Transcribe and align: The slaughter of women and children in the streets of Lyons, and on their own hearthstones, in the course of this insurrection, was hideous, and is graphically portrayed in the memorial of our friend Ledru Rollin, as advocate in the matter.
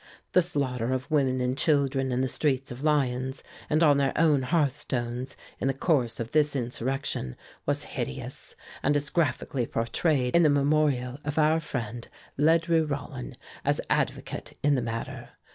The 0.31 0.41
slaughter 0.41 0.93
of 0.93 1.11
women 1.11 1.39
and 1.41 1.55
children 1.55 2.11
in 2.11 2.21
the 2.21 2.27
streets 2.27 2.71
of 2.71 2.81
Lyons, 2.83 3.43
and 3.69 3.83
on 3.83 3.99
their 3.99 4.13
own 4.15 4.41
hearthstones, 4.41 5.37
in 5.59 5.67
the 5.67 5.75
course 5.75 6.19
of 6.19 6.31
this 6.31 6.55
insurrection, 6.55 7.35
was 7.67 7.83
hideous, 7.83 8.55
and 8.81 8.95
is 8.95 9.11
graphically 9.11 9.67
portrayed 9.67 10.35
in 10.35 10.41
the 10.41 10.49
memorial 10.49 11.19
of 11.23 11.37
our 11.37 11.59
friend 11.59 12.07
Ledru 12.35 12.83
Rollin, 12.89 13.37
as 13.63 13.79
advocate 13.91 14.57
in 14.63 14.73
the 14.73 14.81
matter. 14.81 15.33